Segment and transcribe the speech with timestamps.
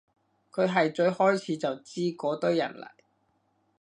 [0.51, 2.89] 佢係最開始就知嗰堆人嚟